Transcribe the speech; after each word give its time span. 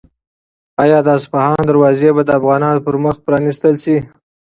آیا 0.83 0.99
د 1.03 1.07
اصفهان 1.17 1.59
دروازې 1.69 2.09
به 2.15 2.21
د 2.25 2.29
افغانانو 2.39 2.83
پر 2.85 2.95
مخ 3.03 3.15
پرانیستل 3.25 3.75
شي؟ 3.83 3.97